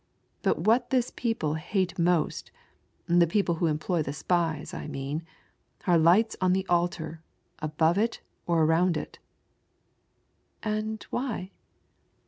But 0.41 0.57
what 0.57 0.89
this 0.89 1.11
people 1.15 1.53
hate 1.53 1.99
most, 1.99 2.49
the 3.05 3.27
people 3.27 3.53
who 3.61 3.67
employ 3.67 4.01
the 4.01 4.13
spies, 4.13 4.73
I 4.73 4.87
mean, 4.87 5.21
are 5.85 5.95
lights 5.95 6.35
on 6.41 6.53
the 6.53 6.65
altar, 6.65 7.21
above 7.59 7.99
it, 7.99 8.19
or 8.47 8.63
around 8.63 8.97
it." 8.97 9.19
"And 10.63 11.05
why?" 11.11 11.51